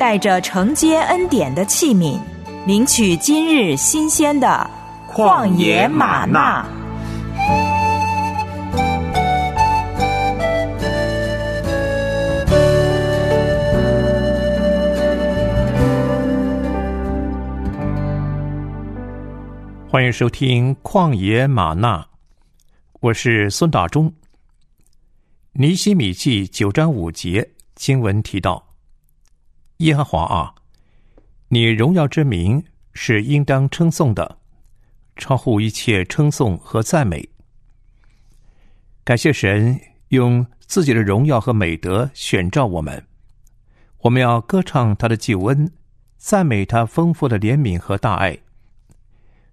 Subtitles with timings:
[0.00, 2.18] 带着承接恩典的器皿，
[2.66, 4.70] 领取今日新鲜的
[5.06, 6.66] 旷野玛纳。
[19.86, 21.98] 欢迎收听《旷野玛纳》，
[23.00, 24.10] 我是孙大中。
[25.52, 28.64] 尼西米记九章五节经文提到
[29.80, 30.54] ：“耶和华啊，
[31.48, 34.38] 你荣耀之名是应当称颂的，
[35.16, 37.26] 超乎一切称颂和赞美。
[39.04, 43.02] 感谢神用自己的荣耀和美德选召我们，
[44.00, 45.72] 我们要歌唱他的救恩，
[46.18, 48.38] 赞美他丰富的怜悯和大爱。”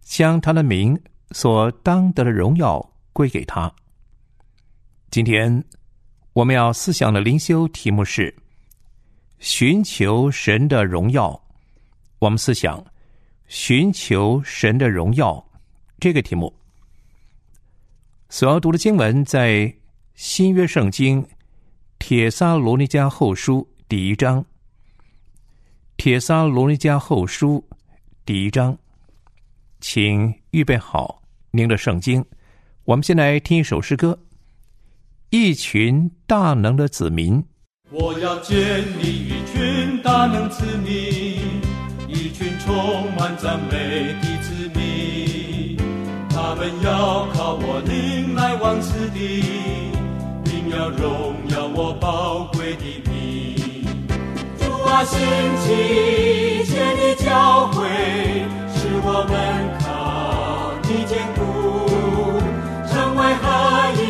[0.03, 0.97] 将他的名
[1.31, 3.73] 所当得的荣耀归给他。
[5.09, 5.63] 今天
[6.33, 8.33] 我们要思想的灵修题目是
[9.39, 11.41] 寻求神的荣耀。
[12.19, 12.83] 我们思想
[13.47, 15.45] 寻求神的荣耀
[15.99, 16.53] 这个题目
[18.29, 19.73] 所要读的经文在
[20.15, 21.25] 新约圣经
[21.99, 24.43] 铁撒罗尼迦后书第一章。
[25.95, 27.63] 铁撒罗尼迦后书
[28.25, 28.77] 第一章。
[29.79, 31.21] 请预备好
[31.51, 32.25] 您的圣经，
[32.83, 34.17] 我们先来听一首诗歌。
[35.29, 37.43] 一群大能的子民，
[37.89, 38.57] 我要建
[39.01, 41.61] 立一群大能子民，
[42.05, 45.77] 一群充满赞美的子民。
[46.29, 49.41] 他们要靠我领来往此地，
[50.43, 53.55] 并要荣耀我宝贵的名。
[54.59, 55.17] 主啊，兴
[55.63, 57.87] 起建立教会。
[58.75, 59.33] 使我们
[59.79, 61.39] 靠你坚固，
[62.91, 63.45] 成为合
[63.95, 64.01] 一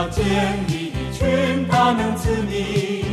[0.00, 0.24] 要建
[0.66, 3.04] 立一群大能子民，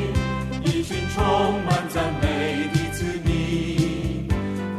[0.63, 4.25] 一群充满赞美的子民。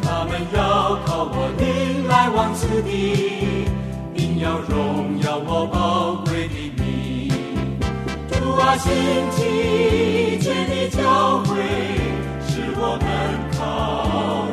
[0.00, 3.68] 他们要靠我领来往此地，
[4.14, 6.78] 并要荣耀我宝贵的。
[8.78, 8.92] 兴
[9.32, 11.56] 起建的教会，
[12.46, 13.06] 使我们
[13.58, 14.47] 靠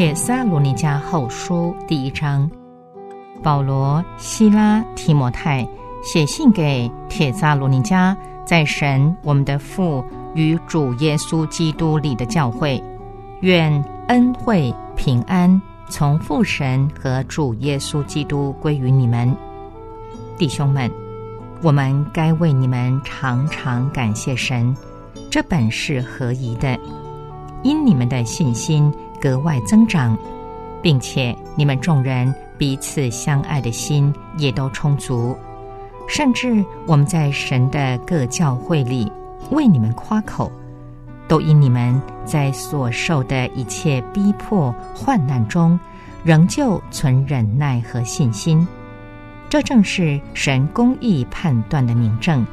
[0.00, 2.50] 铁撒罗尼迦后书第一章，
[3.42, 5.68] 保罗、希拉、提摩太
[6.02, 8.16] 写信给铁撒罗尼迦，
[8.46, 10.02] 在神我们的父
[10.34, 12.82] 与主耶稣基督里的教会，
[13.42, 13.70] 愿
[14.08, 15.60] 恩惠平安
[15.90, 19.36] 从父神和主耶稣基督归于你们，
[20.38, 20.90] 弟兄们，
[21.60, 24.74] 我们该为你们常常感谢神，
[25.30, 26.74] 这本是合宜的，
[27.62, 28.90] 因你们的信心。
[29.20, 30.16] 格外增长，
[30.80, 35.36] 并且你们众人彼此相爱的心也都充足，
[36.08, 39.10] 甚至我们在神的各教会里
[39.50, 40.50] 为你们夸口，
[41.28, 45.78] 都因你们在所受的一切逼迫患难中，
[46.24, 48.66] 仍旧存忍耐和信心，
[49.48, 52.46] 这正是神公义判断的明证，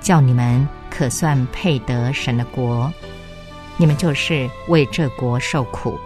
[0.00, 2.92] 叫你们可算配得神的国。
[3.80, 5.98] 你们就是为这国受苦。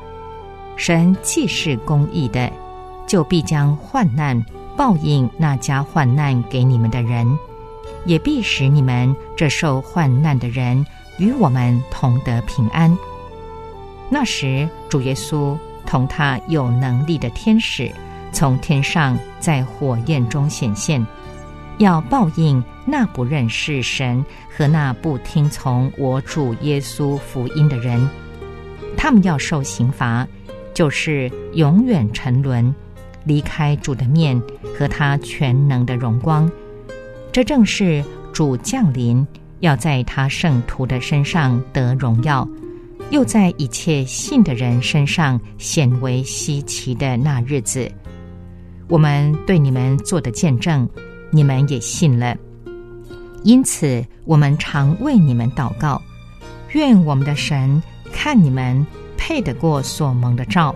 [0.76, 2.48] 神既是公义的，
[3.04, 4.40] 就必将患难
[4.76, 7.26] 报应那家患难给你们的人，
[8.04, 10.86] 也必使你们这受患难的人
[11.18, 12.96] 与我们同得平安。
[14.08, 17.90] 那时，主耶稣同他有能力的天使
[18.30, 21.04] 从天上在火焰中显现，
[21.78, 24.24] 要报应那不认识神
[24.56, 28.08] 和那不听从我主耶稣福音的人，
[28.96, 30.26] 他们要受刑罚。
[30.72, 32.74] 就是永远沉沦，
[33.22, 34.42] 离开主的面
[34.76, 36.50] 和他全能的荣光。
[37.30, 39.24] 这正是主降临，
[39.60, 42.48] 要在他圣徒的身上得荣耀，
[43.10, 47.88] 又在一切信的人身上显为稀奇的那日子。
[48.88, 50.88] 我们对你们做的见证，
[51.34, 52.34] 你们也信了。
[53.42, 56.00] 因此，我们常为你们祷告，
[56.72, 57.82] 愿我们的神
[58.12, 58.86] 看你们。
[59.26, 60.75] 配得过所蒙的照，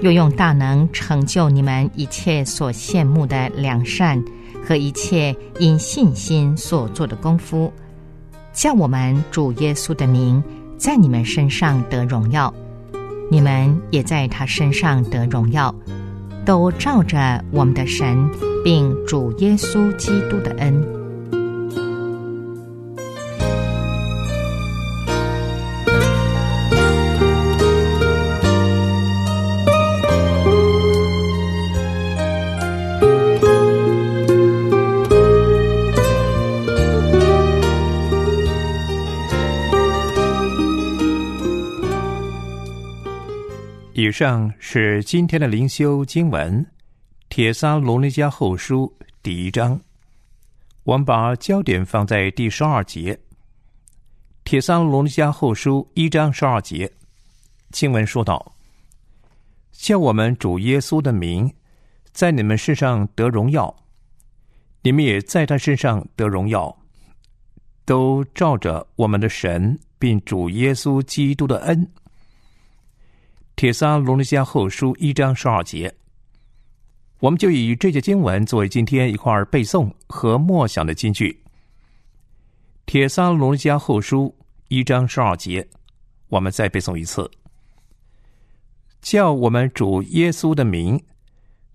[0.00, 4.20] 又用大能成就你们一切所羡慕的良善
[4.66, 7.72] 和一切因信心所做的功夫，
[8.52, 10.42] 叫我们主耶稣的名
[10.76, 12.52] 在你们身上得荣耀，
[13.30, 15.72] 你们也在他身上得荣耀，
[16.48, 18.26] 都照着我们的神
[18.64, 20.97] 并主耶稣基督的恩。
[44.08, 46.64] 以上是今天的灵修经文，
[47.28, 48.90] 《铁撒罗尼迦后书》
[49.22, 49.78] 第一章。
[50.84, 53.14] 我们把焦点放在第十二节，
[54.44, 56.90] 《铁撒罗尼迦后书》一章十二节，
[57.70, 58.54] 经文说道
[59.72, 61.52] ：“叫我们主耶稣的名，
[62.12, 63.76] 在你们身上得荣耀，
[64.80, 66.74] 你们也在他身上得荣耀，
[67.84, 71.86] 都照着我们的神，并主耶稣基督的恩。”
[73.58, 75.92] 铁撒罗尼迦后书一章十二节，
[77.18, 81.42] 我们就以这节经文作为今天一块背诵和默想的金句。
[82.86, 84.32] 铁撒罗尼迦后书
[84.68, 85.68] 一章十二节，
[86.28, 87.28] 我们再背诵一次：
[89.02, 91.02] 叫我们主耶稣的名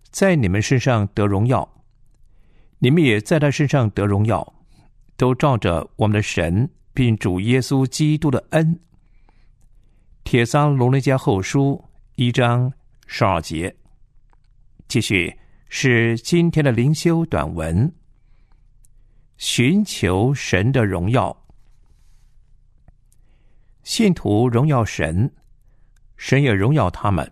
[0.09, 1.69] 在你们身上得荣耀，
[2.79, 4.53] 你们也在他身上得荣耀，
[5.17, 8.79] 都照着我们的神并主耶稣基督的恩。
[10.23, 11.83] 铁桑罗尼迦后书
[12.15, 12.71] 一章
[13.05, 13.75] 十二节，
[14.87, 15.37] 继续
[15.67, 17.93] 是今天的灵修短文。
[19.37, 21.45] 寻求神的荣耀，
[23.83, 25.31] 信徒荣耀神，
[26.15, 27.29] 神也荣耀他们。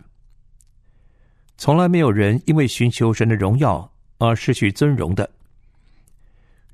[1.56, 5.28] 从来没有人因为寻求神的荣耀而失去尊荣的。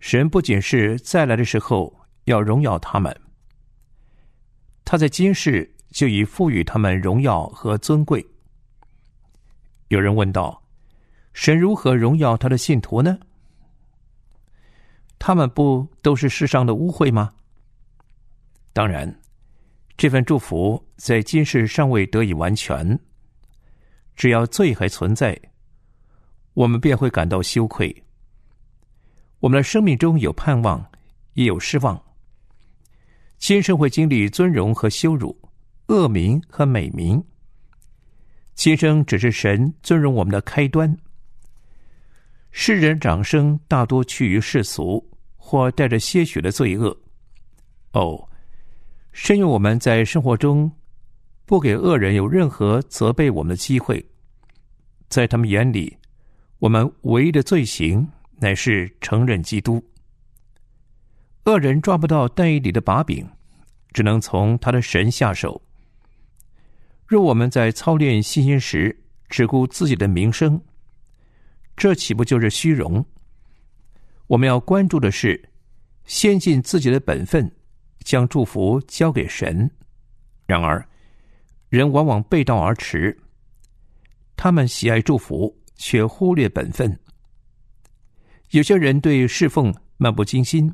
[0.00, 3.19] 神不仅是再来的时候要荣耀他们，
[4.85, 5.75] 他在今世。
[5.90, 8.24] 就已赋予他们荣耀和尊贵。
[9.89, 10.62] 有人问道
[11.32, 13.19] ：“神如何荣耀他的信徒呢？
[15.19, 17.32] 他们不都是世上的污秽吗？”
[18.72, 19.20] 当然，
[19.96, 22.98] 这份祝福在今世尚未得以完全。
[24.15, 25.41] 只要罪还存在，
[26.55, 28.05] 我们便会感到羞愧。
[29.41, 30.84] 我们的生命中有盼望，
[31.34, 32.01] 也有失望。
[33.39, 35.36] 今生会经历尊荣和羞辱。
[35.88, 37.24] 恶名和美名，
[38.54, 40.94] 今生只是神尊荣我们的开端。
[42.50, 45.02] 世人掌声大多趋于世俗，
[45.36, 46.94] 或带着些许的罪恶。
[47.92, 48.28] 哦，
[49.12, 50.70] 深愿我们在生活中
[51.46, 54.06] 不给恶人有任何责备我们的机会。
[55.08, 55.96] 在他们眼里，
[56.58, 59.82] 我们唯一的罪行乃是承认基督。
[61.46, 63.26] 恶人抓不到袋里的把柄，
[63.94, 65.62] 只能从他的神下手。
[67.08, 68.94] 若我们在操练信心时
[69.31, 70.62] 只顾自己的名声，
[71.74, 73.03] 这岂不就是虚荣？
[74.27, 75.48] 我们要关注的是，
[76.05, 77.50] 先尽自己的本分，
[78.05, 79.70] 将祝福交给神。
[80.44, 80.86] 然而，
[81.70, 83.19] 人往往背道而驰，
[84.36, 86.94] 他们喜爱祝福，却忽略本分。
[88.50, 90.70] 有些人对侍奉漫不经心，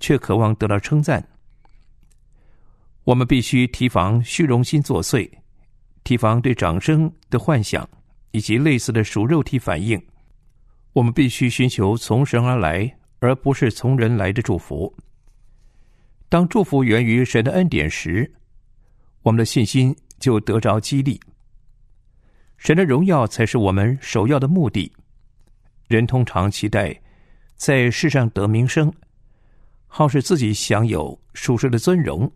[0.00, 1.22] 却渴望得到称赞。
[3.04, 5.30] 我们必须提防虚荣心作祟。
[6.04, 7.88] 提防对掌声的幻想，
[8.30, 10.00] 以及类似的属肉体反应。
[10.92, 14.94] 我们必须寻求从神而来，而不是从人来的祝福。
[16.28, 18.32] 当祝福源于神的恩典时，
[19.22, 21.20] 我们的信心就得着激励。
[22.58, 24.92] 神的荣耀才是我们首要的目的。
[25.88, 26.98] 人通常期待
[27.56, 28.92] 在世上得名声，
[29.86, 32.30] 好使自己享有属世的尊荣。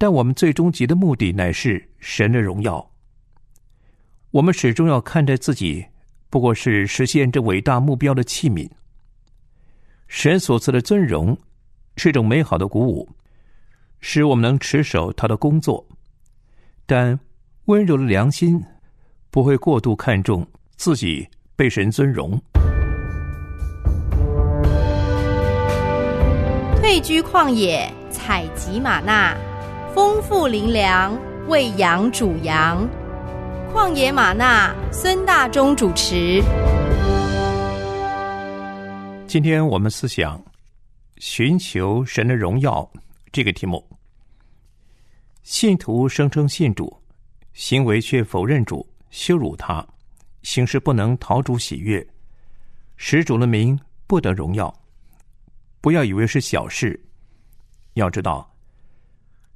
[0.00, 2.90] 但我们最终极的目的乃是神的荣耀。
[4.30, 5.84] 我们始终要看待自己，
[6.30, 8.66] 不过是实现这伟大目标的器皿。
[10.08, 11.36] 神所赐的尊荣
[11.98, 13.06] 是一种美好的鼓舞，
[14.00, 15.86] 使我们能持守他的工作。
[16.86, 17.20] 但
[17.66, 18.58] 温柔的良心
[19.30, 22.40] 不会过度看重自己被神尊荣。
[26.76, 29.36] 退居旷野，采集玛纳。
[29.94, 31.18] 丰富灵粮，
[31.48, 32.88] 喂养主羊。
[33.72, 36.40] 旷野玛纳，孙大中主持。
[39.26, 40.40] 今天我们思想
[41.18, 42.88] 寻求神的荣耀
[43.32, 43.84] 这个题目。
[45.42, 46.96] 信徒声称信主，
[47.52, 49.84] 行为却否认主，羞辱他，
[50.42, 52.06] 行事不能讨主喜悦，
[52.96, 54.72] 使主的名不得荣耀。
[55.80, 57.00] 不要以为是小事，
[57.94, 58.49] 要知道。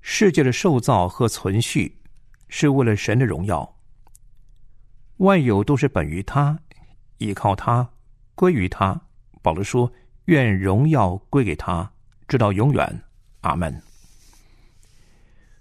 [0.06, 1.96] 世界的受造和存续，
[2.49, 3.78] 是为了神的荣耀。
[5.16, 6.58] 万有都是本于他，
[7.16, 7.88] 依靠他，
[8.34, 9.00] 归于他。
[9.40, 9.90] 保罗说
[10.26, 11.90] ：“愿荣耀归给他，
[12.28, 13.02] 直到永远。”
[13.40, 13.82] 阿门。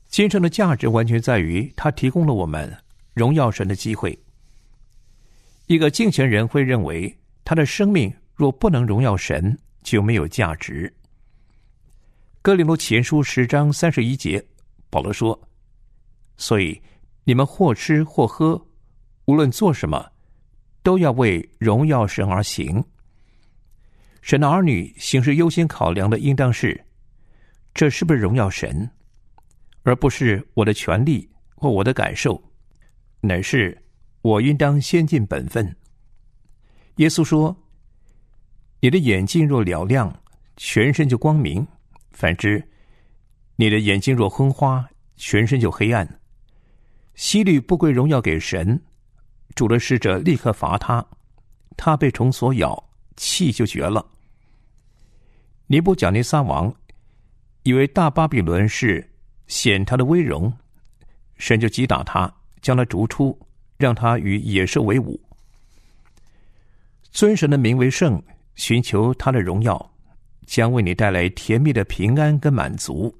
[0.08, 2.78] 今生的价值完全在于他提供了我们
[3.14, 4.20] 荣耀神的机会。
[5.68, 10.94] 一个敬虔人会认为，他的生命若不能荣耀神，就没有价值。
[12.44, 14.46] 哥林多前书十章三十一节，
[14.90, 15.48] 保罗说
[16.36, 16.82] ：“所以
[17.24, 18.62] 你们或吃或喝，
[19.28, 20.12] 无论做什么，
[20.82, 22.84] 都要为荣耀神而行。
[24.22, 26.84] 神的儿女行事优先考量的，应当是
[27.74, 28.92] 这是不是荣耀神，
[29.84, 32.44] 而不是我的权利或我的感受，
[33.22, 33.82] 乃是
[34.22, 35.74] 我应当先尽本分。”
[36.98, 37.56] 耶稣说
[38.84, 40.14] ：“你的眼睛若嘹亮，
[40.58, 41.66] 全身就光明。”
[42.14, 42.64] 反之，
[43.58, 46.20] 你的眼睛若昏花，全身就黑暗。
[47.16, 48.82] 西律不归荣耀给神，
[49.56, 51.06] 主的使者立刻罚他，
[51.76, 54.06] 他被虫所咬，气就绝了。
[55.68, 56.74] 尼布甲尼撒王
[57.64, 59.08] 以为大巴比伦是
[59.48, 60.52] 显他的威容，
[61.38, 63.38] 神就击打他，将他逐出，
[63.78, 65.20] 让他与野兽为伍。
[67.12, 68.22] 尊神的名为圣，
[68.56, 69.93] 寻求他的荣耀。
[70.46, 73.14] 将为你带来甜蜜的平安跟满足。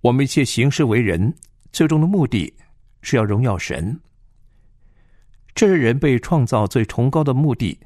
[0.00, 1.34] 我们一切行事为人，
[1.72, 2.52] 最终的目的
[3.02, 4.00] 是要荣耀神。
[5.54, 7.78] 这是人被创造最崇高的目的。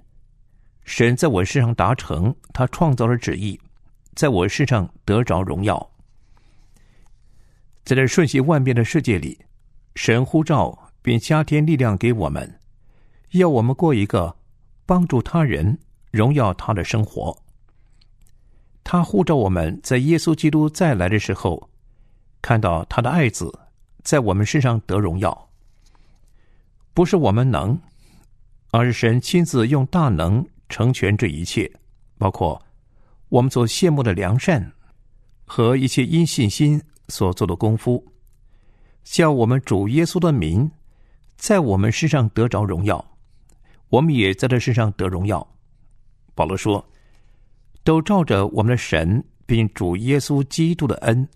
[0.84, 3.58] 神在我身上达成他创造的旨意，
[4.14, 5.90] 在我身上得着荣耀。
[7.84, 9.38] 在这瞬息万变的世界里，
[9.94, 12.60] 神呼召并加添力量给我们，
[13.32, 14.36] 要我们过一个
[14.86, 15.78] 帮助他人。
[16.14, 17.37] 荣耀他的生活。
[18.85, 21.68] 他呼召我们在耶稣基督再来的时候，
[22.40, 23.52] 看到他的爱子
[24.04, 25.50] 在我们身上得荣耀。
[26.92, 27.76] 不是我们能，
[28.71, 31.68] 而是神亲自用大能成全这一切，
[32.16, 32.62] 包括
[33.28, 34.73] 我们所羡慕的良善
[35.44, 38.06] 和一切因信心所做的功夫，
[39.02, 40.71] 叫我们主耶稣的名
[41.37, 43.04] 在我们身上得着荣耀，
[43.88, 45.44] 我们也在他身上得荣耀。
[46.34, 46.84] 保罗说
[47.84, 51.28] ：“都照着我们的神并主耶稣基督的恩，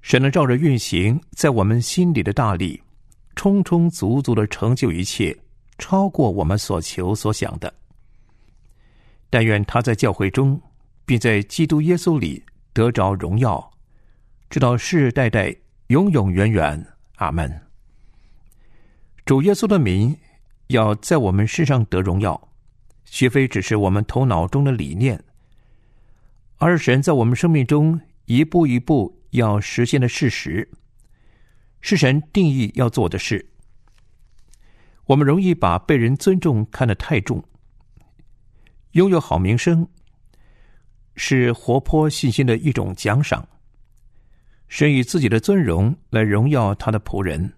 [0.00, 2.82] 神能照着运行在我们心里的大力，
[3.36, 5.36] 充充足足的成就一切，
[5.76, 7.72] 超过我们所求所想的。
[9.28, 10.60] 但愿他在教会中，
[11.04, 12.42] 并在基督耶稣里
[12.72, 13.70] 得着荣耀，
[14.48, 15.54] 直到世世代代、
[15.88, 16.86] 永永远远。
[17.16, 17.60] 阿门。
[19.24, 20.16] 主耶稣的名
[20.68, 22.40] 要在我们身上得荣耀。”
[23.04, 25.22] 绝非只是我们头脑中的理念，
[26.56, 30.68] 而是神在我们生命中一步一步要实现的事实，
[31.80, 33.44] 是神定义要做的事。
[35.06, 37.42] 我们容易把被人尊重看得太重，
[38.92, 39.86] 拥有好名声
[41.16, 43.46] 是活泼信心的一种奖赏。
[44.68, 47.52] 神以自己的尊荣来荣耀他的仆人，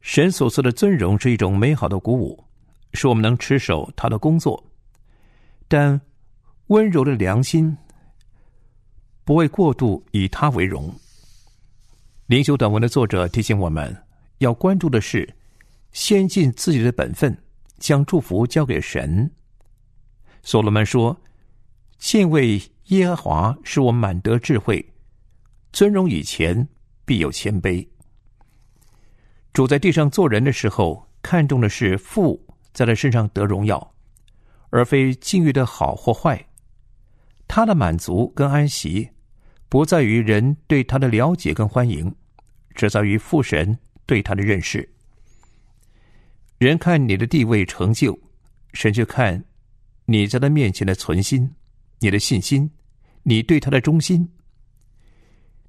[0.00, 2.42] 神所赐的尊荣是一种美好的鼓舞。
[2.94, 4.64] 使我们能持守他的工作，
[5.68, 6.00] 但
[6.68, 7.76] 温柔的良心
[9.24, 10.90] 不会过度以他为荣。
[12.26, 13.94] 灵修短文的作者提醒我们
[14.38, 15.28] 要关注的是
[15.92, 17.36] 先尽自己的本分，
[17.78, 19.30] 将祝福交给神。
[20.42, 21.14] 所罗门说
[21.98, 24.78] ：“敬畏耶和华，使我满得智慧；
[25.72, 26.66] 尊荣以前，
[27.04, 27.86] 必有谦卑。”
[29.52, 32.42] 主在地上做人的时候，看重的是父
[32.74, 33.94] 在他身上得荣耀，
[34.68, 36.46] 而非境遇的好或坏。
[37.48, 39.08] 他的满足跟安息，
[39.70, 42.14] 不在于人对他的了解跟欢迎，
[42.74, 44.86] 只在于父神对他的认识。
[46.58, 48.18] 人看你的地位成就，
[48.74, 49.42] 神就看
[50.04, 51.50] 你在他面前的存心、
[52.00, 52.70] 你的信心、
[53.22, 54.28] 你对他的忠心。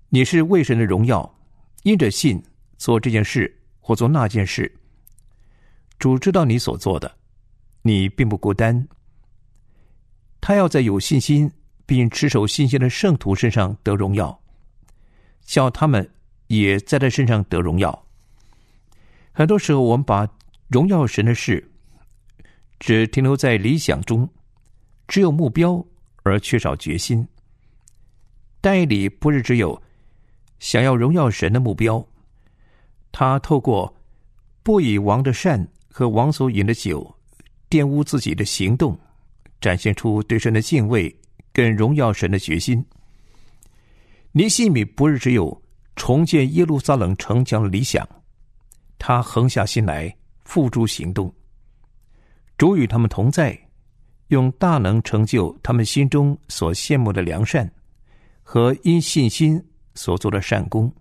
[0.10, 1.40] 你是为神的荣耀，
[1.84, 2.44] 因着信
[2.78, 3.62] 做这件事。
[3.88, 4.80] 或做那件事，
[5.98, 7.18] 主知道你所做的，
[7.82, 8.88] 你并不孤单。
[10.42, 11.52] 他要在有信心
[11.86, 14.40] 并持守信心的圣徒身上得荣耀，
[15.42, 16.08] 叫他们
[16.48, 18.06] 也在他身上得荣耀。
[19.32, 20.28] 很多时候，我们把
[20.68, 21.72] 荣耀神的事
[22.80, 24.30] 只停留在理想中，
[25.08, 25.84] 只有目标
[26.24, 27.28] 而缺少决心。
[28.62, 29.82] 代理不是只有
[30.60, 32.06] 想要荣耀神的目标。
[33.12, 33.96] 他透过
[34.64, 37.10] 不以王的善和王所饮的酒
[37.70, 39.00] 玷污自己的行动，
[39.62, 41.18] 展现出对神的敬畏
[41.54, 42.86] 跟荣耀神的决心。
[44.34, 45.64] 尼西米不是只有
[45.96, 48.06] 重建耶路撒冷城墙的理想，
[49.00, 51.34] 他横下心来付诸行动。
[52.58, 53.58] 主与他们同在，
[54.28, 57.72] 用大能成就他们心中所羡慕的良善
[58.44, 60.94] 和因信心所做的善功。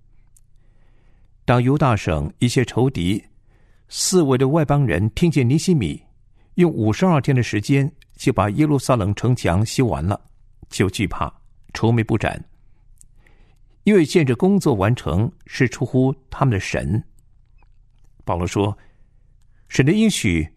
[1.44, 3.20] 当犹大省一些仇敌、
[3.88, 6.02] 四围的外邦人听见尼西米
[6.54, 10.20] 用五十二天的时间就把耶路撒冷城墙修完了，
[10.68, 11.32] 就惧怕、
[11.72, 12.42] 愁眉不展，
[13.84, 17.02] 因为见着工作完成是出乎他们的神。
[18.24, 18.76] 保罗说
[19.68, 20.48] ：“神的应许，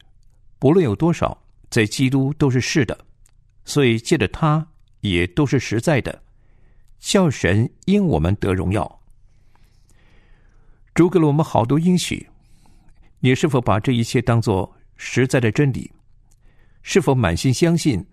[0.58, 1.38] 不论有多少，
[1.70, 2.98] 在基督都是是的，
[3.66, 4.66] 所以借着他
[5.02, 6.22] 也都是实在的，
[7.00, 9.00] 叫神因我们得荣耀。”
[10.96, 12.28] 主给了我们好多应许，
[13.20, 15.92] 你是否把这一切当作实在的真理？
[16.84, 18.06] 是否满心相信，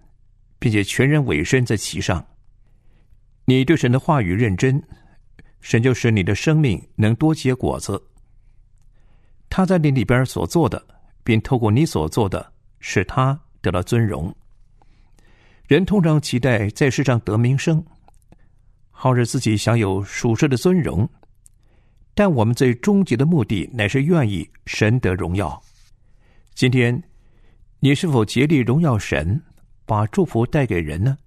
[0.59, 2.27] 并且全然委身在其上？
[3.45, 4.83] 你对神的话语认真，
[5.61, 8.03] 神就使你的生命能多结果子。
[9.51, 10.85] 他在你里边所做的，
[11.23, 14.35] 并透过你所做的，使他得到尊荣。
[15.69, 17.85] 人通常期待在世上得名声，
[18.91, 21.09] 好使自己享有属世的尊荣。
[22.15, 25.61] 但我们最终极的目的乃是愿意神得荣耀。
[26.55, 27.03] 今天，
[27.81, 29.43] 你是否竭力荣耀神，
[29.85, 31.19] 把祝福带给人呢？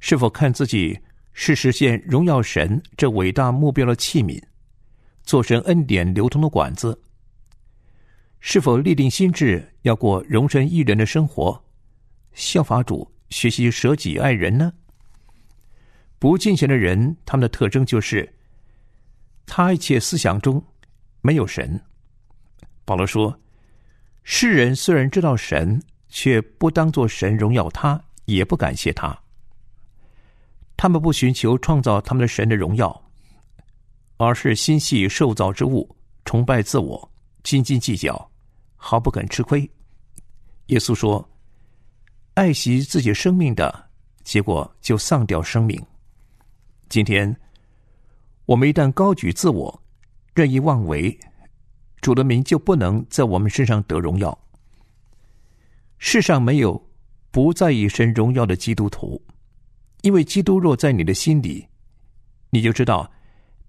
[0.00, 0.98] 是否看自己
[1.32, 4.42] 是实现荣耀神这伟大目标的器皿，
[5.22, 7.00] 做神恩典流通的管子？
[8.40, 11.62] 是否立定心志要过容身一人的生活，
[12.32, 14.72] 效法主，学习舍己爱人呢？
[16.18, 18.34] 不敬虔的人，他们的特征就是。
[19.52, 20.62] 他一切思想中
[21.22, 21.82] 没有神。
[22.84, 23.36] 保罗说
[24.22, 29.18] ：“世人虽然知道神，却不当作神荣耀他，也不感谢他。
[30.76, 33.10] 他们不寻求创造他们的神的荣耀，
[34.18, 37.10] 而是心系受造之物，崇拜自我，
[37.42, 38.30] 斤斤计较，
[38.76, 39.68] 毫不肯吃亏。”
[40.66, 41.28] 耶稣说
[42.34, 43.90] ：“爱惜自己生命的
[44.22, 45.84] 结果，就丧掉生命。”
[46.88, 47.36] 今天。
[48.50, 49.82] 我们一旦高举自我，
[50.34, 51.16] 任意妄为，
[52.00, 54.36] 主的名就不能在我们身上得荣耀。
[55.98, 56.90] 世上没有
[57.30, 59.22] 不在意神荣耀的基督徒，
[60.02, 61.68] 因为基督若在你的心里，
[62.50, 63.12] 你就知道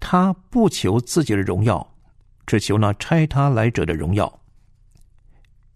[0.00, 1.94] 他不求自己的荣耀，
[2.44, 4.40] 只求那差他来者的荣耀。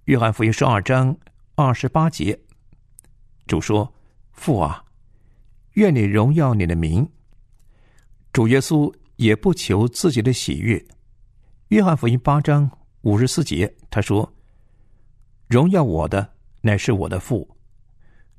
[0.06, 1.16] 约翰福音十二章
[1.54, 2.36] 二十八节，
[3.46, 3.94] 主说
[4.34, 4.84] ：“父啊，
[5.74, 7.08] 愿你荣耀你的名。”
[8.36, 10.84] 主耶稣也不求自己的喜悦。
[11.68, 12.70] 约翰福音八章
[13.00, 14.30] 五十四节，他说
[15.48, 17.48] ：“荣耀我的乃是我的父，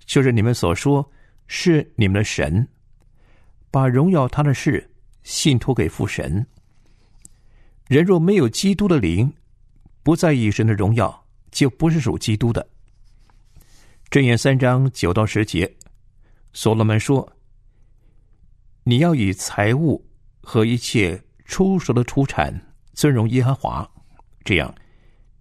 [0.06, 1.12] 就是你们所说
[1.48, 2.68] 是你们的神，
[3.72, 4.88] 把荣耀他的事
[5.24, 6.46] 信托给父神。
[7.88, 9.34] 人若没有基督的灵，
[10.04, 12.70] 不在意神的荣耀，就不是属基督的。”
[14.12, 15.76] 箴言三章九到十节，
[16.54, 17.28] 所罗门说。
[18.90, 20.08] 你要以财物
[20.42, 23.92] 和一切出熟的出产尊荣耶和华，
[24.46, 24.74] 这样，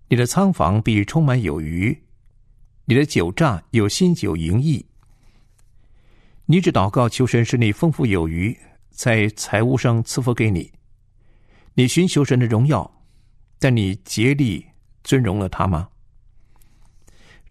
[0.08, 1.96] 你的仓房必充满有余，
[2.86, 4.84] 你的酒榨有新酒盈溢。
[6.46, 8.58] 你只祷告求神使你丰富有余，
[8.90, 10.72] 在财物上赐福给你。
[11.74, 13.00] 你寻求神的荣耀，
[13.60, 14.66] 但你竭力
[15.04, 15.90] 尊荣了他吗？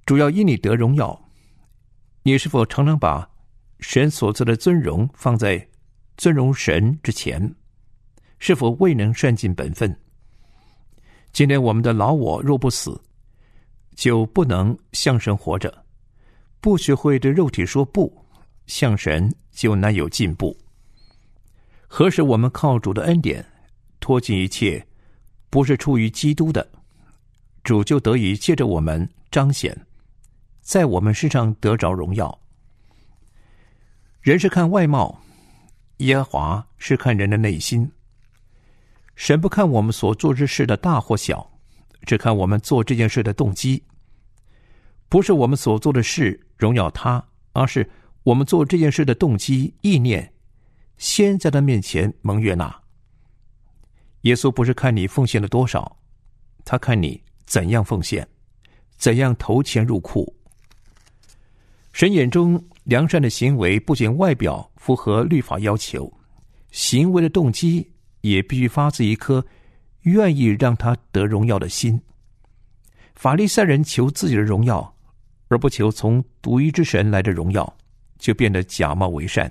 [0.05, 1.29] 主要因你得荣耀，
[2.23, 3.29] 你是否常常把
[3.79, 5.69] 神所赐的尊荣放在
[6.17, 7.53] 尊荣神之前？
[8.39, 9.97] 是否未能善尽本分？
[11.31, 13.01] 今天我们的老我若不死，
[13.95, 15.69] 就不能向神活着；
[16.61, 18.25] 不学会对肉体说不，
[18.67, 20.55] 向神就难有进步。
[21.87, 23.45] 何时我们靠主的恩典
[23.99, 24.85] 脱尽一切，
[25.49, 26.67] 不是出于基督的，
[27.63, 29.75] 主就得以借着我们彰显，
[30.61, 32.37] 在我们身上得着荣耀。
[34.21, 35.21] 人是看外貌，
[35.97, 37.89] 耶和华是看人的内心。
[39.15, 41.49] 神不看我们所做之事的大或小，
[42.05, 43.81] 只看我们做这件事的动机。
[45.07, 47.89] 不是我们所做的事荣耀他，而是
[48.23, 50.33] 我们做这件事的动机意念，
[50.97, 52.75] 先在他面前蒙悦纳。
[54.21, 55.97] 耶稣不是看你奉献了多少，
[56.65, 58.27] 他看你怎样奉献，
[58.97, 60.35] 怎样投钱入库。
[61.93, 66.11] 神眼中良善的行为，不仅外表符合律法要求，
[66.71, 67.91] 行为的动机。
[68.21, 69.45] 也必须发自一颗
[70.01, 72.01] 愿意让他得荣耀的心。
[73.13, 74.95] 法利赛人求自己的荣耀，
[75.47, 77.71] 而不求从独一之神来的荣耀，
[78.17, 79.47] 就变得假冒为善。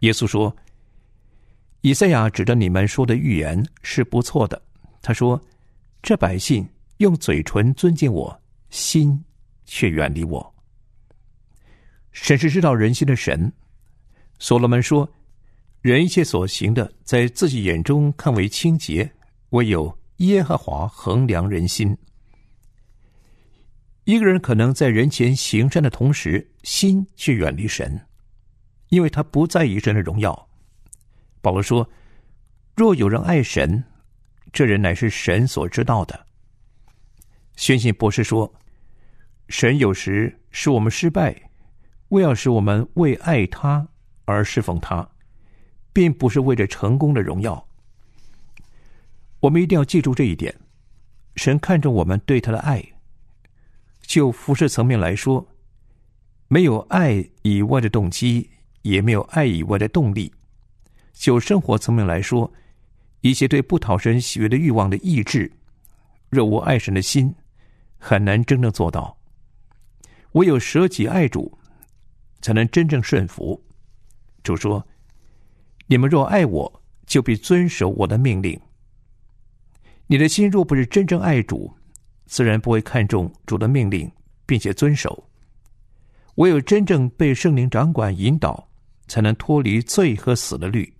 [0.00, 0.54] 耶稣说
[1.80, 4.60] ：“以赛亚指着你们说的预言是不错的。
[5.00, 5.42] 他说，
[6.02, 9.18] 这百姓用嘴唇尊敬我，心
[9.64, 10.53] 却远离我。
[12.14, 13.52] 神是知道人心的神。
[14.38, 15.06] 所罗门说。”
[15.84, 19.12] 人一切所行的，在自己眼中看为清洁，
[19.50, 21.94] 唯有耶和华衡量人心。
[24.04, 28.00] 一个人可能在人前行善的同时，心却远离神，
[28.88, 30.48] 因为他不在意神的荣耀。
[31.42, 31.86] 保罗说
[32.74, 33.84] ：“若有人爱神，
[34.54, 36.26] 这人乃是神所知道的。”
[37.56, 38.50] 宣信博士说
[39.50, 41.50] ：“神有时使我们失败，
[42.14, 43.86] 为要使我们为爱他
[44.24, 45.06] 而侍奉他。”
[45.94, 47.64] 并不是为着成功的荣耀，
[49.38, 50.52] 我们一定要记住这一点。
[51.36, 52.84] 神看重我们对他的爱。
[54.02, 55.46] 就辐射层面来说，
[56.48, 58.50] 没有爱以外的动机，
[58.82, 60.28] 也没有爱以外的动力；
[61.12, 62.52] 就生活层面来说，
[63.20, 65.48] 一些对不讨神喜悦的欲望的抑制，
[66.28, 67.32] 若无爱神的心，
[67.98, 69.16] 很难真正做到。
[70.32, 71.56] 唯有舍己爱主，
[72.44, 73.58] 才能真正顺服。
[74.42, 74.86] 主说。
[75.86, 78.58] 你们若爱我，就必遵守我的命令。
[80.06, 81.70] 你的心若不是真正爱主，
[82.26, 84.10] 自然不会看重主的命令，
[84.46, 85.28] 并且遵守。
[86.36, 88.66] 唯有真正被圣灵掌管引导，
[89.08, 90.90] 才能脱离罪和死的律。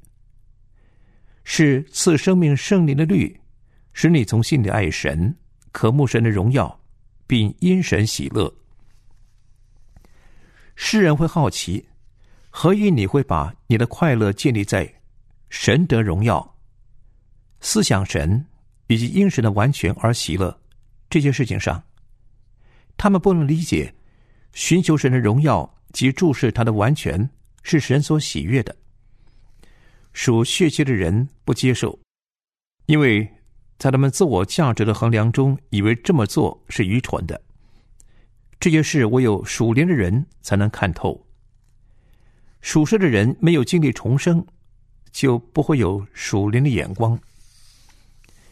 [1.45, 3.39] 是赐生命圣灵的律，
[3.95, 5.35] 使你从心里爱神，
[5.73, 6.79] 渴慕神的荣耀，
[7.27, 8.55] 并因神喜乐。
[10.75, 11.85] 世人会好奇。
[12.57, 14.89] 何以你会把你的快乐建立在
[15.51, 16.57] 神得荣耀、
[17.61, 18.47] 思想神
[18.87, 20.57] 以及因神的完全而喜乐
[21.11, 21.83] 这些事情上？
[22.97, 23.93] 他们不能理解
[24.53, 27.29] 寻求神的荣耀及注视他的完全
[27.65, 28.77] 是神所喜悦的。
[30.13, 31.99] 属血气的人不接受，
[32.87, 33.29] 因为
[33.79, 37.43] 在他们自我价值的衡量中，以为这么做是愚蠢的。
[38.65, 41.23] 这些事唯有属灵的人才能看透。
[42.63, 44.43] 属世的人没有经历重生，
[45.13, 47.21] 就不会有属灵的眼光。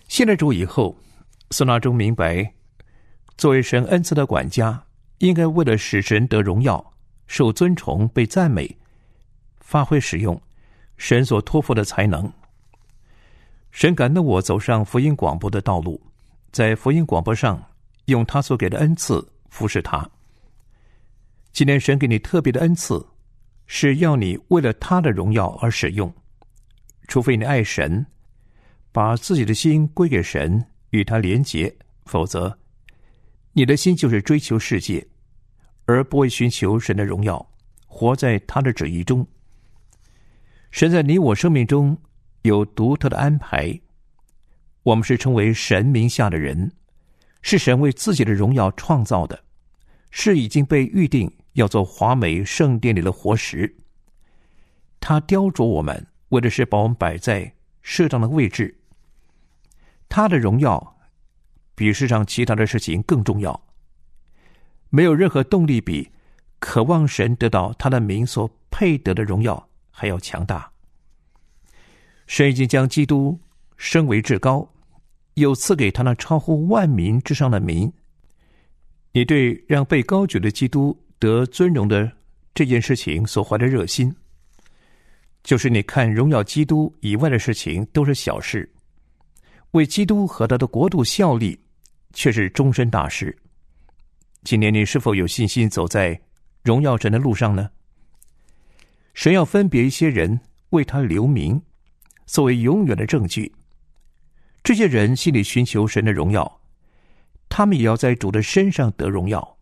[0.08, 0.94] 信了主以后，
[1.50, 2.52] 孙纳中明白，
[3.38, 4.84] 作为神恩赐的管家，
[5.16, 6.92] 应该为了使神得荣耀、
[7.26, 8.76] 受尊崇、被赞美，
[9.60, 10.38] 发挥使用
[10.98, 12.30] 神所托付的才能。
[13.70, 15.98] 神感动我走上福音广播的道路，
[16.50, 17.64] 在福音广播上
[18.04, 20.08] 用他所给的恩赐服侍他。
[21.52, 23.06] 今天神给你特别的恩赐。
[23.74, 26.12] 是要你为了他的荣耀而使用，
[27.08, 28.04] 除非你爱神，
[28.90, 32.54] 把自己的心归给神，与他连结，否则，
[33.52, 35.06] 你的心就是追求世界，
[35.86, 37.50] 而不会寻求神的荣耀，
[37.86, 39.26] 活在他的旨意中。
[40.70, 41.96] 神在你我生命中
[42.42, 43.80] 有独特的安排，
[44.82, 46.70] 我们是称为神名下的人，
[47.42, 49.44] 是神为自己的荣耀创造的，
[50.10, 51.30] 是已经被预定。
[51.54, 53.76] 要做华美圣殿里的活石，
[54.98, 57.52] 他雕琢我们，为的是把我们摆在
[57.82, 58.74] 适当的位置。
[60.08, 60.96] 他的荣耀
[61.74, 63.66] 比世上其他的事情更重要。
[64.88, 66.10] 没有任何动力比
[66.58, 70.72] 渴望神得到他的名所配得的荣耀还要强大。
[72.26, 73.38] 神已经将基督
[73.76, 74.71] 升为至高，
[75.34, 77.92] 有赐给他那超乎万民之上的名。
[79.12, 82.10] 你对让被高举的基督得尊荣的
[82.54, 84.14] 这件事情所怀的热心，
[85.42, 88.70] 就是你看荣耀基督以外的事情都是小事，
[89.72, 91.58] 为基督和他的国度效力，
[92.12, 93.36] 却是终身大事。
[94.44, 96.20] 今年你是否有信心走在
[96.62, 97.70] 荣耀神的路上呢？
[99.14, 100.40] 神要分别一些人
[100.70, 101.60] 为他留名，
[102.24, 103.52] 作为永远的证据。
[104.62, 106.60] 这些人心里寻求神的荣耀。
[107.48, 109.58] 他们也要在主的身上得荣耀。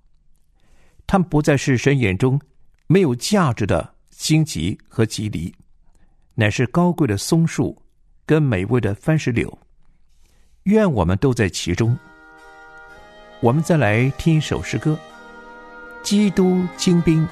[1.07, 2.41] 他们不再是神眼中
[2.87, 5.53] 没有价值的荆棘和棘藜，
[6.35, 7.77] 乃是高贵的松树
[8.25, 9.59] 跟美味的番石榴。
[10.65, 11.99] 愿我们都在其中。
[13.41, 14.97] 我们再来听一首诗歌，
[16.05, 17.27] 《基督精兵》。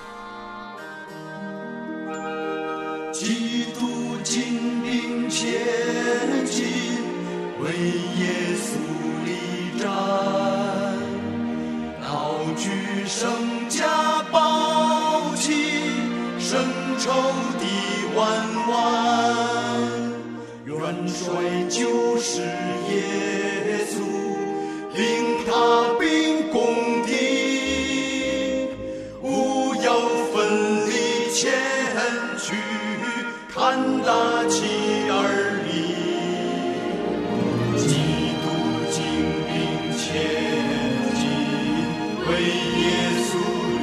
[42.49, 42.85] 耶
[43.27, 43.31] 稣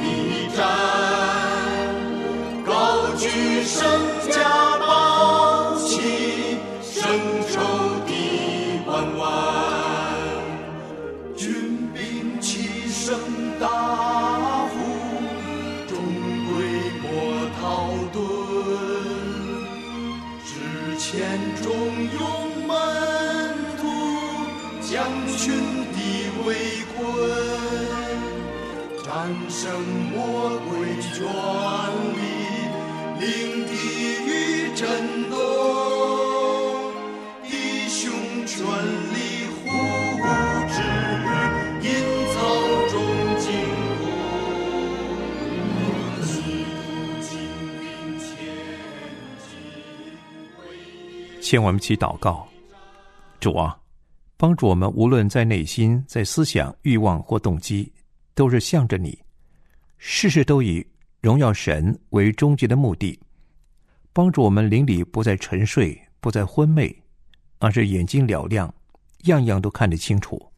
[0.02, 0.04] 临
[0.56, 0.58] 战，
[2.64, 2.70] 高
[3.16, 3.24] 举
[3.64, 3.84] 圣
[51.48, 52.44] 请我们起祷告，
[53.38, 53.78] 主啊，
[54.36, 57.92] 帮助我们，无论在内心、在思想、欲望或动机，
[58.34, 59.16] 都是向着你，
[59.96, 60.84] 事事都以。
[61.20, 63.16] 荣耀神为终极的目的，
[64.12, 66.92] 帮助我们灵里不再沉睡，不再昏昧，
[67.58, 68.74] 而是眼睛了亮，
[69.26, 70.50] 样样都看得清楚。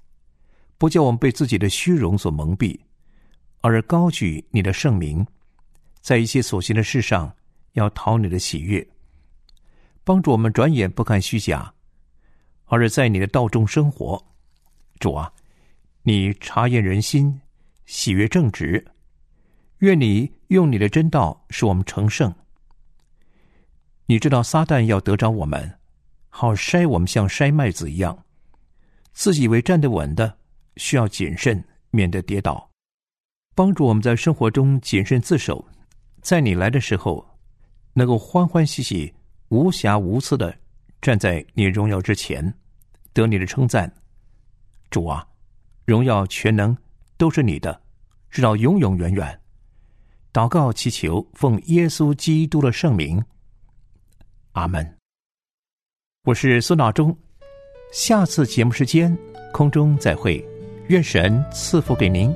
[0.79, 2.75] 不叫我们被自己的虚荣所蒙蔽，
[3.61, 5.27] 而高举你的圣名，
[6.01, 7.31] 在一些所行的事上
[7.75, 8.87] 要讨你的喜悦。
[10.09, 11.71] 帮助我们转眼不看虚假，
[12.65, 14.19] 而是在你的道中生活。
[14.99, 15.31] 主啊，
[16.01, 17.39] 你察验人心，
[17.85, 18.83] 喜悦正直。
[19.81, 22.35] 愿你用你的真道使我们成圣。
[24.07, 25.79] 你知道撒旦要得着我们，
[26.31, 28.25] 好筛我们像筛麦子一样，
[29.13, 30.39] 自以为站得稳的，
[30.79, 32.71] 需要谨慎，免得跌倒。
[33.55, 35.63] 帮助我们在生活中谨慎自守，
[36.23, 37.29] 在你来的时候，
[37.93, 39.13] 能够欢欢喜喜、
[39.49, 40.55] 无瑕无疵的
[41.01, 42.53] 站在你荣耀之前，
[43.13, 43.91] 得你的称赞。
[44.91, 45.27] 主啊，
[45.85, 46.77] 荣耀全能
[47.17, 47.81] 都是你的，
[48.31, 49.41] 直到永永远远。
[50.33, 53.23] 祷告祈求，奉耶稣基督的圣名，
[54.53, 54.97] 阿门。
[56.25, 57.17] 我是孙大忠，
[57.91, 59.17] 下次节目时间
[59.53, 60.47] 空中再会，
[60.89, 62.35] 愿神赐福给您。